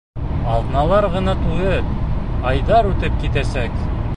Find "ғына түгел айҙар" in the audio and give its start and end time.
1.17-2.91